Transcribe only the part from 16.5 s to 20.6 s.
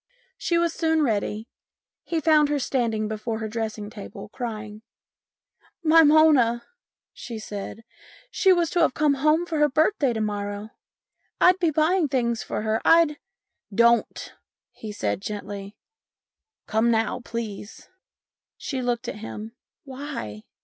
Come now, please." She looked at him." Why